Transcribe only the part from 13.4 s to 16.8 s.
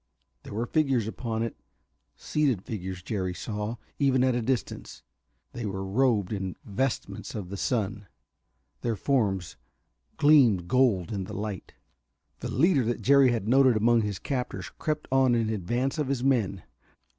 noted among his captors crept on in advance of his men.